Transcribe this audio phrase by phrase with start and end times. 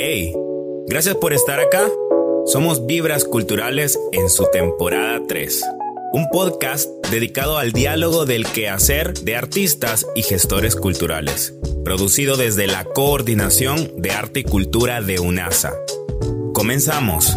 [0.00, 0.32] Hey,
[0.86, 1.90] gracias por estar acá.
[2.46, 5.64] Somos Vibras Culturales en su temporada 3.
[6.12, 11.52] Un podcast dedicado al diálogo del quehacer de artistas y gestores culturales.
[11.84, 15.72] Producido desde la Coordinación de Arte y Cultura de UNASA.
[16.54, 17.36] Comenzamos.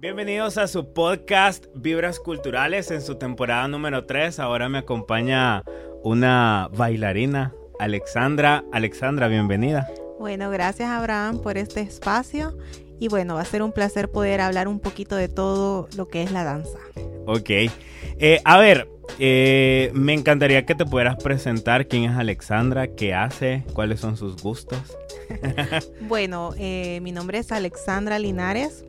[0.00, 4.38] Bienvenidos a su podcast Vibras Culturales en su temporada número 3.
[4.38, 5.64] Ahora me acompaña
[6.04, 8.64] una bailarina, Alexandra.
[8.72, 9.88] Alexandra, bienvenida.
[10.20, 12.56] Bueno, gracias Abraham por este espacio
[13.00, 16.22] y bueno, va a ser un placer poder hablar un poquito de todo lo que
[16.22, 16.78] es la danza.
[17.26, 17.50] Ok.
[17.50, 23.64] Eh, a ver, eh, me encantaría que te pudieras presentar quién es Alexandra, qué hace,
[23.72, 24.96] cuáles son sus gustos.
[26.02, 28.84] bueno, eh, mi nombre es Alexandra Linares.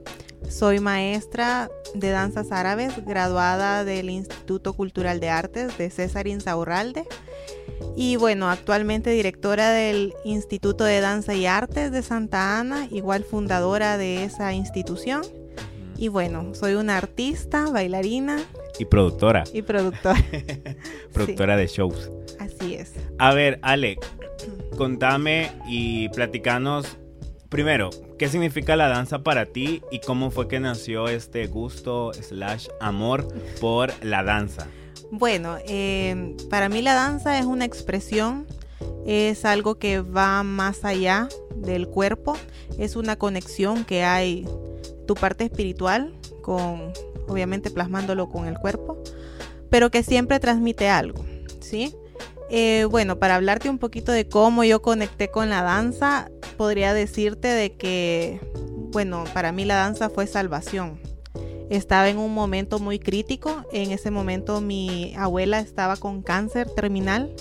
[0.47, 7.05] Soy maestra de danzas árabes, graduada del Instituto Cultural de Artes de César Insaurralde.
[7.95, 13.97] Y bueno, actualmente directora del Instituto de Danza y Artes de Santa Ana, igual fundadora
[13.97, 15.21] de esa institución.
[15.97, 18.39] Y bueno, soy una artista, bailarina.
[18.79, 19.43] Y productora.
[19.53, 20.23] Y productora.
[21.13, 22.09] productora de shows.
[22.39, 22.93] Así es.
[23.17, 23.97] A ver, Ale,
[24.77, 26.97] contame y platicanos
[27.49, 27.89] primero,
[28.19, 33.25] ¿qué significa la danza para ti y cómo fue que nació este gusto slash amor
[33.61, 34.67] por la danza?
[35.09, 38.45] Bueno, eh, para mí la danza es una expresión,
[39.07, 42.35] es algo que va más allá del cuerpo,
[42.77, 44.45] es una conexión que hay
[45.07, 46.91] tu parte espiritual con,
[47.27, 49.01] obviamente plasmándolo con el cuerpo,
[49.69, 51.23] pero que siempre transmite algo,
[51.61, 51.95] ¿sí?
[52.49, 57.47] Eh, bueno, para hablarte un poquito de cómo yo conecté con la danza, podría decirte
[57.47, 58.39] de que,
[58.91, 60.99] bueno, para mí la danza fue salvación.
[61.69, 63.63] Estaba en un momento muy crítico.
[63.71, 67.31] En ese momento mi abuela estaba con cáncer terminal.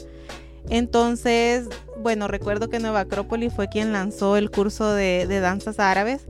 [0.68, 1.66] Entonces,
[2.02, 6.26] bueno, recuerdo que Nueva Acrópolis fue quien lanzó el curso de, de danzas árabes.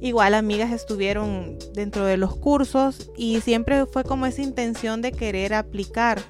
[0.00, 5.54] Igual amigas estuvieron dentro de los cursos y siempre fue como esa intención de querer
[5.54, 6.20] aplicar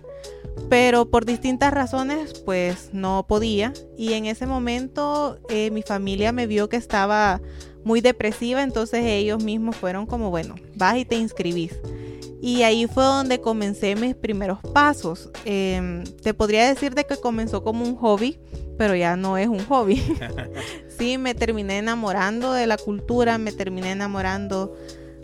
[0.69, 3.73] pero por distintas razones pues no podía.
[3.97, 7.41] Y en ese momento eh, mi familia me vio que estaba
[7.85, 11.73] muy depresiva entonces ellos mismos fueron como bueno vas y te inscribís
[12.41, 15.31] y ahí fue donde comencé mis primeros pasos.
[15.45, 18.39] Em, te podría decir de que comenzó como un hobby
[18.79, 20.03] pero ya no es un hobby.
[20.99, 24.75] Sí me terminé enamorando de la cultura me terminé enamorando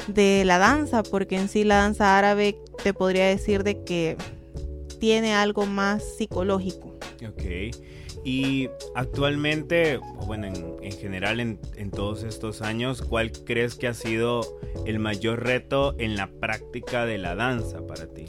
[0.06, 4.18] de la danza porque en sí la danza árabe te podría decir de que
[5.02, 6.96] tiene algo más psicológico.
[7.28, 7.74] Ok.
[8.22, 9.98] Y actualmente,
[10.28, 14.42] bueno, en, general en, en, todos estos años, ¿cuál crees que ha sido
[14.86, 18.26] el mayor reto en la práctica de la danza para ti?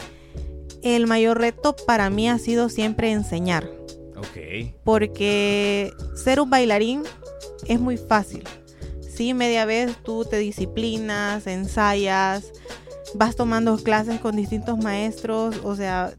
[0.81, 3.69] El mayor reto para mí ha sido siempre enseñar.
[4.17, 4.73] Ok.
[4.83, 7.03] Porque ser un bailarín
[7.67, 8.45] es muy fácil.
[8.99, 12.51] Sí, media vez tú te disciplinas, ensayas,
[13.13, 16.15] vas tomando clases con distintos maestros, o sea,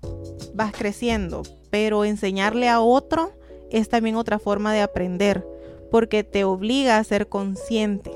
[0.54, 3.32] vas creciendo, pero enseñarle a otro
[3.70, 5.46] es también otra forma de aprender,
[5.90, 8.10] porque te obliga a ser consciente.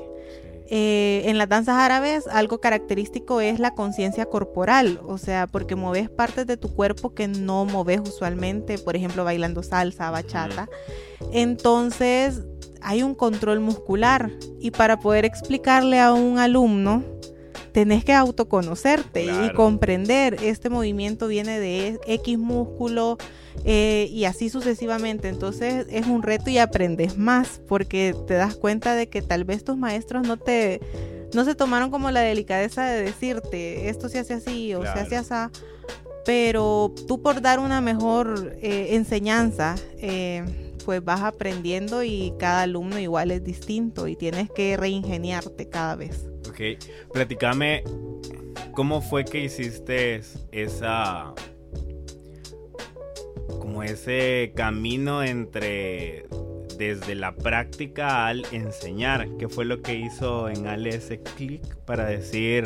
[0.71, 6.09] Eh, en las danzas árabes algo característico es la conciencia corporal, o sea, porque moves
[6.11, 10.69] partes de tu cuerpo que no moves usualmente, por ejemplo, bailando salsa, bachata.
[11.33, 12.43] Entonces,
[12.81, 17.03] hay un control muscular y para poder explicarle a un alumno
[17.71, 23.17] tenés que autoconocerte y comprender este movimiento viene de X músculo
[23.65, 25.29] eh, y así sucesivamente.
[25.29, 29.63] Entonces es un reto y aprendes más porque te das cuenta de que tal vez
[29.63, 30.79] tus maestros no te
[31.33, 35.15] no se tomaron como la delicadeza de decirte esto se hace así o se hace
[35.15, 35.59] así.
[36.25, 40.43] Pero tú por dar una mejor eh, enseñanza, eh,
[40.85, 46.29] pues vas aprendiendo y cada alumno igual es distinto y tienes que reingeniarte cada vez.
[46.59, 46.77] Ok,
[47.13, 47.85] platícame,
[48.73, 50.19] ¿cómo fue que hiciste
[50.51, 51.33] esa,
[53.47, 56.25] como ese camino entre
[56.77, 59.29] desde la práctica al enseñar?
[59.37, 62.65] ¿Qué fue lo que hizo en Ale ese clic para decir,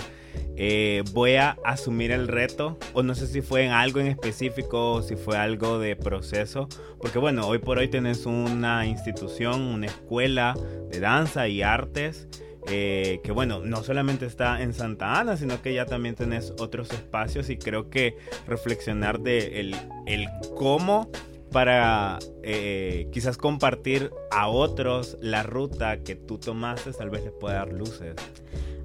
[0.57, 2.79] eh, voy a asumir el reto?
[2.93, 6.67] O no sé si fue en algo en específico o si fue algo de proceso.
[6.99, 10.55] Porque bueno, hoy por hoy tenés una institución, una escuela
[10.89, 12.27] de danza y artes
[12.67, 16.91] eh, que bueno, no solamente está en Santa Ana, sino que ya también tenés otros
[16.91, 18.17] espacios y creo que
[18.47, 21.09] reflexionar de el, cómo
[21.51, 27.55] para eh, quizás compartir a otros la ruta que tú tomaste, tal vez les pueda
[27.55, 28.15] dar luces.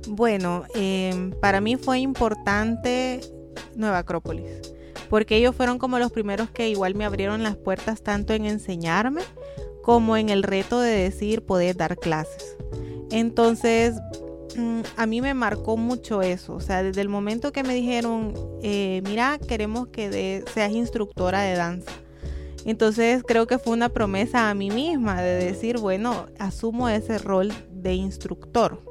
[0.07, 3.21] Bueno, em, para mí fue importante
[3.75, 4.75] Nueva Acrópolis,
[5.09, 9.23] porque ellos fueron como los primeros que igual me abrieron las puertas tanto en enseñarme
[9.83, 12.58] como en el reto de decir poder dar clases.
[13.11, 13.95] Entonces,
[14.57, 18.35] mm, a mí me marcó mucho eso, o sea, desde el momento que me dijeron,
[18.63, 21.93] eh, mira, queremos que seas instructora de danza.
[22.65, 27.53] Entonces creo que fue una promesa a mí misma de decir, bueno, asumo ese rol
[27.71, 28.83] de instructor.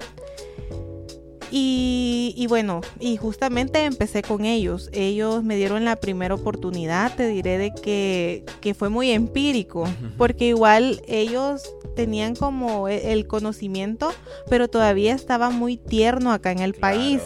[1.50, 4.90] Y, bueno, y justamente empecé con ellos.
[4.92, 11.02] Ellos me dieron la primera oportunidad, te diré de que, fue muy empírico, porque igual
[11.08, 11.64] ellos
[11.96, 14.12] tenían como e, el conocimiento,
[14.50, 17.22] pero todavía estaba muy tierno acá en el país.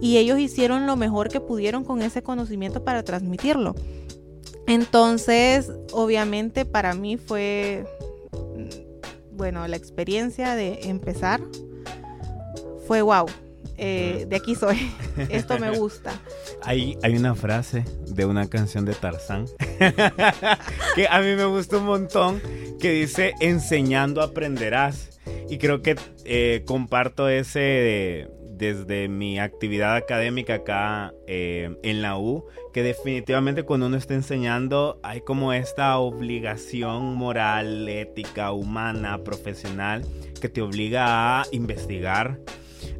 [0.00, 3.74] Y ellos hicieron lo mejor que pudieron con ese conocimiento para transmitirlo.
[4.66, 7.84] Entonces, obviamente para mí fue,
[8.32, 11.40] mm, bueno, la experiencia de empezar
[12.86, 13.26] fue wow.
[13.76, 14.90] Eh, de aquí soy.
[15.28, 16.20] Esto me gusta.
[16.62, 19.46] Hay, hay una frase de una canción de Tarzán
[20.94, 22.40] que a mí me gusta un montón
[22.80, 25.10] que dice enseñando aprenderás.
[25.48, 32.46] Y creo que eh, comparto ese desde mi actividad académica acá eh, en la U,
[32.72, 40.04] que definitivamente cuando uno está enseñando hay como esta obligación moral, ética, humana, profesional,
[40.40, 42.38] que te obliga a investigar,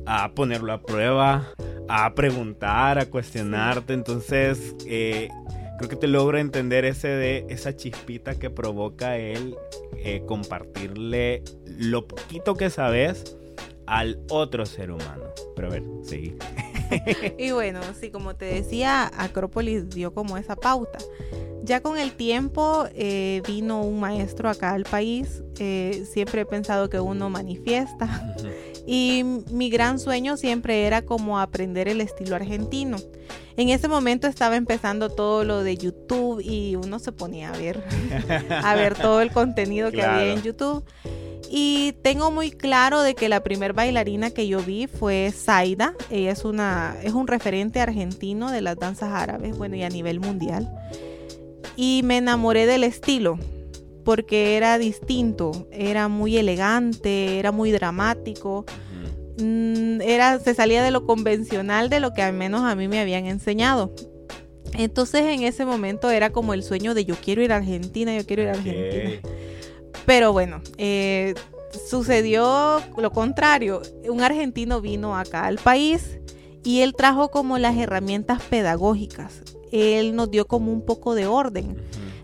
[0.06, 1.54] a ponerlo a prueba,
[1.88, 3.92] a preguntar, a cuestionarte.
[3.92, 5.28] Entonces, eh,
[5.78, 9.56] creo que te logro entender ese de esa chispita que provoca el
[9.98, 13.36] eh, compartirle lo poquito que sabes
[13.86, 15.25] al otro ser humano.
[15.56, 16.36] Pero a ver, sí.
[17.38, 20.98] y bueno, sí, como te decía, Acrópolis dio como esa pauta.
[21.62, 25.42] Ya con el tiempo eh, vino un maestro acá al país.
[25.56, 28.36] siempre he pensado que uno manifiesta.
[28.86, 32.98] Y mi gran sueño siempre era como aprender el estilo argentino.
[33.56, 37.82] En ese momento estaba empezando todo lo de YouTube y uno se ponía a ver,
[38.50, 40.84] a ver todo el contenido que había en YouTube.
[41.50, 45.94] Y tengo muy claro de que la primer bailarina que yo vi fue Zaida.
[46.10, 50.19] Ella es, una, es un referente argentino de las danzas árabes, bueno, y a nivel
[50.20, 50.69] mundial.
[51.76, 53.38] Y me enamoré del estilo
[54.05, 58.65] porque era distinto, era muy elegante, era muy dramático.
[59.39, 63.01] Mm, era, se salía de lo convencional de lo que al menos a mí me
[63.01, 63.93] habían enseñado.
[64.75, 68.27] Entonces en ese momento era como el sueño de yo quiero ir a Argentina, yo
[68.27, 69.11] quiero ir a Argentina.
[70.06, 71.35] Pero bueno, eh,
[71.89, 73.83] sucedió lo contrario.
[74.09, 76.19] Un argentino vino acá al país
[76.62, 79.43] y él trajo como las herramientas pedagógicas.
[79.71, 81.77] Él nos dio como un poco de orden.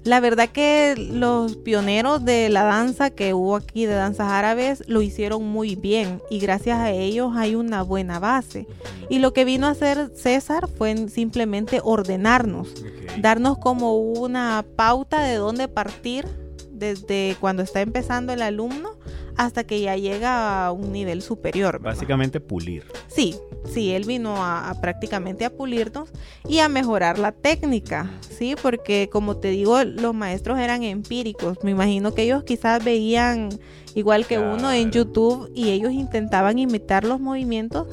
[0.05, 5.03] La verdad que los pioneros de la danza que hubo aquí de danzas árabes lo
[5.03, 8.67] hicieron muy bien y gracias a ellos hay una buena base.
[9.11, 12.73] Y lo que vino a hacer César fue simplemente ordenarnos,
[13.19, 16.27] darnos como una pauta de dónde partir
[16.71, 18.97] desde cuando está empezando el alumno
[19.37, 21.81] hasta que ya llega a un nivel superior.
[21.81, 22.85] Básicamente pulir.
[23.09, 26.11] Sí, sí, él vino a, prácticamente a pulirnos
[26.49, 28.55] y a mejorar la técnica, ¿sí?
[28.61, 31.59] Porque como te digo, los maestros eran empíricos.
[31.63, 33.51] Me imagino que ellos quizás veían
[33.95, 37.87] igual que uno en YouTube y ellos intentaban imitar los movimientos.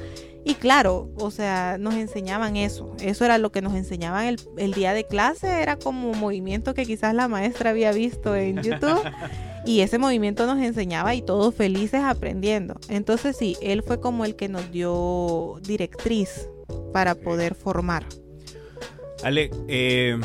[0.43, 2.95] Y claro, o sea, nos enseñaban eso.
[3.01, 5.61] Eso era lo que nos enseñaban el, el día de clase.
[5.61, 9.01] Era como movimiento que quizás la maestra había visto en YouTube.
[9.67, 12.79] Y ese movimiento nos enseñaba y todos felices aprendiendo.
[12.88, 16.47] Entonces sí, él fue como el que nos dio directriz
[16.93, 18.05] para poder formar.
[19.25, 20.17] Ale, eh,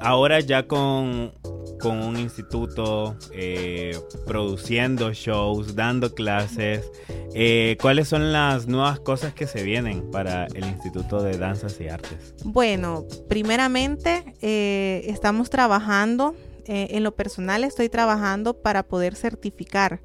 [0.00, 1.32] ahora ya con,
[1.80, 6.88] con un instituto, eh, produciendo shows, dando clases,
[7.34, 11.88] eh, ¿cuáles son las nuevas cosas que se vienen para el Instituto de Danzas y
[11.88, 12.32] Artes?
[12.44, 16.36] Bueno, primeramente estamos trabajando
[16.68, 20.00] eh, en lo personal estoy trabajando para poder certificar.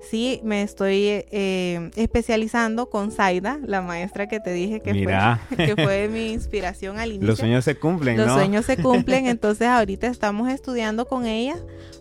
[0.00, 5.74] Sí, me estoy eh, especializando con Zaida, la maestra que te dije que, fue, que
[5.74, 7.28] fue mi inspiración al inicio.
[7.28, 11.56] Los sueños se cumplen, Los sueños se cumplen, entonces ahorita estamos estudiando con ella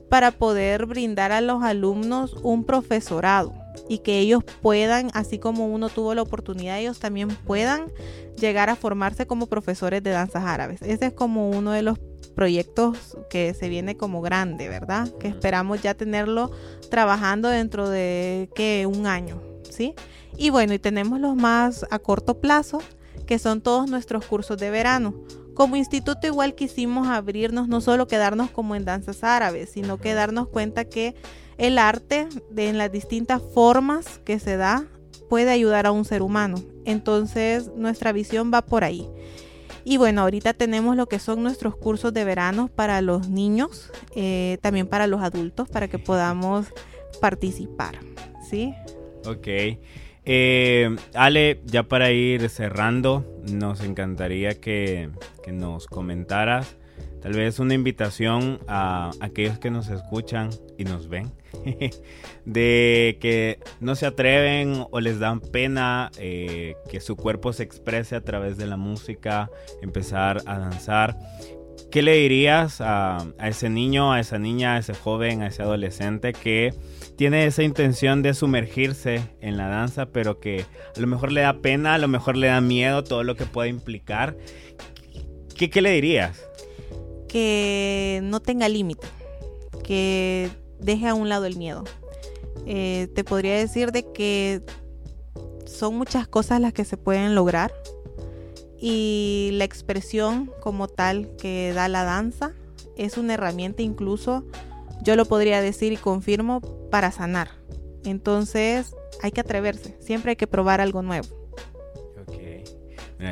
[0.10, 3.53] para poder brindar a los alumnos un profesorado
[3.89, 7.91] y que ellos puedan, así como uno tuvo la oportunidad, ellos también puedan
[8.39, 10.81] llegar a formarse como profesores de danzas árabes.
[10.81, 15.10] Ese es como uno de los proyectos que se viene como grande, ¿verdad?
[15.20, 16.51] Que esperamos ya tenerlo
[16.89, 19.94] trabajando dentro de que un año, ¿sí?
[20.38, 22.79] Y bueno, y tenemos los más a corto plazo,
[23.25, 25.15] que son todos nuestros cursos de verano.
[25.53, 30.50] Como instituto igual quisimos abrirnos, no solo quedarnos como en danzas árabes, sino que darnos
[30.50, 31.15] cuenta que
[31.58, 34.86] el arte de, en las distintas formas que se da
[35.29, 36.58] puede ayudar a un ser humano.
[36.84, 39.10] Entonces nuestra visión va por ahí.
[39.86, 44.58] Y bueno, ahorita tenemos lo que son nuestros cursos de verano para los niños, eh,
[44.62, 46.65] también para los adultos, para que podamos
[47.22, 48.00] participar.
[48.50, 48.74] ¿Sí?
[49.25, 49.48] Ok.
[50.27, 55.12] Eh, Ale, ya para ir cerrando, nos encantaría que,
[55.44, 56.75] que nos comentaras
[57.22, 61.32] tal vez una invitación a aquellos que nos escuchan y nos ven,
[62.46, 68.16] de que no se atreven o les dan pena eh, que su cuerpo se exprese
[68.16, 69.50] a través de la música,
[69.82, 71.18] empezar a danzar.
[71.92, 76.34] ¿Qué le dirías a, ese niño, a esa niña, a ese joven, a ese adolescente
[76.34, 76.74] que
[77.16, 81.62] tiene esa intención de sumergirse en la danza, pero que a lo mejor le da
[81.62, 84.36] pena, a lo mejor le da miedo todo lo que puede implicar?
[85.56, 86.46] ¿Qué, qué le dirías?
[87.36, 89.08] que no tenga límite,
[89.84, 90.50] que
[90.86, 91.84] deje a un lado el miedo.
[92.65, 94.62] Eh, te podría decir de que
[95.65, 97.74] son muchas cosas las que se pueden lograr
[98.80, 102.54] y la expresión como tal que da la danza
[102.96, 104.46] es una herramienta incluso,
[105.01, 106.62] yo lo podría decir y confirmo,
[106.92, 107.50] para sanar.
[108.06, 111.27] Entonces hay que atreverse, siempre hay que probar algo nuevo.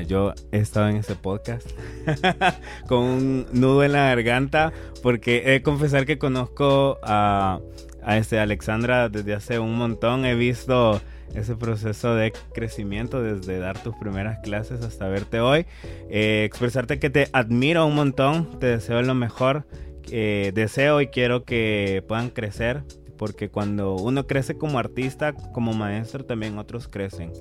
[0.01, 1.69] Yo he estado en ese podcast
[2.87, 7.59] con un nudo en la garganta porque he de confesar que conozco a,
[8.03, 10.25] a este Alexandra desde hace un montón.
[10.25, 11.01] He visto
[11.35, 15.65] ese proceso de crecimiento desde dar tus primeras clases hasta verte hoy.
[16.09, 19.65] Eh, expresarte que te admiro un montón, te deseo lo mejor.
[20.11, 22.83] Eh, deseo y quiero que puedan crecer
[23.17, 27.31] porque cuando uno crece como artista, como maestro, también otros crecen.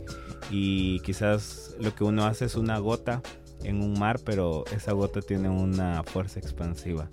[0.51, 3.23] Y quizás lo que uno hace es una gota
[3.65, 7.09] en un mar, pero esa gota tiene una fuerza expansiva.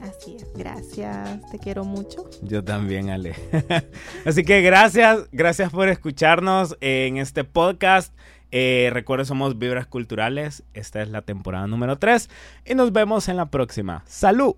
[0.00, 2.28] Así es, gracias, te quiero mucho.
[2.42, 3.34] Yo también, Ale.
[4.24, 8.14] Así que gracias, gracias por escucharnos en este podcast.
[8.50, 10.62] Eh, recuerden, somos Vibras Culturales.
[10.72, 12.28] Esta es la temporada número 3
[12.64, 14.04] y nos vemos en la próxima.
[14.06, 14.54] ¡Salud!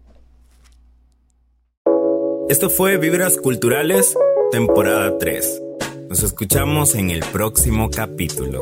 [2.48, 4.16] Esto fue Vibras Culturales,
[4.50, 5.69] temporada 3.
[6.11, 8.61] Nos escuchamos en el próximo capítulo.